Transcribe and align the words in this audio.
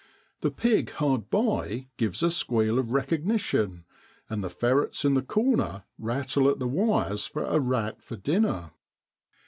The 0.39 0.49
pig 0.49 0.89
hard 0.93 1.29
by 1.29 1.89
gives 1.95 2.23
a 2.23 2.31
squeal 2.31 2.79
of 2.79 2.87
recogni 2.87 3.39
tion, 3.39 3.85
and 4.31 4.43
the 4.43 4.49
ferrets 4.49 5.05
in 5.05 5.13
the 5.13 5.21
corner 5.21 5.83
rattle 5.99 6.49
at 6.49 6.57
the 6.57 6.67
wires 6.67 7.27
for 7.27 7.43
a 7.43 7.59
rat 7.59 8.01
for 8.01 8.15
dinner. 8.15 8.71